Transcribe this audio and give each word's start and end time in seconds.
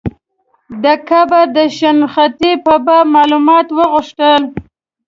د 0.83 0.85
قبر 1.09 1.45
د 1.55 1.57
شنختې 1.77 2.51
په 2.65 2.73
باب 2.85 3.05
معلومات 3.15 3.67
وغوښتل. 3.77 4.41